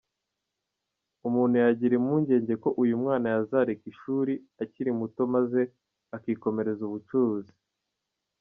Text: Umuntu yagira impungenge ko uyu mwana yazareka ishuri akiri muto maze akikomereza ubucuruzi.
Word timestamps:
Umuntu 1.27 1.55
yagira 1.63 1.93
impungenge 1.99 2.53
ko 2.63 2.69
uyu 2.81 2.95
mwana 3.01 3.25
yazareka 3.33 3.85
ishuri 3.93 4.33
akiri 4.63 4.89
muto 4.99 5.21
maze 5.35 5.61
akikomereza 6.15 6.81
ubucuruzi. 6.89 7.53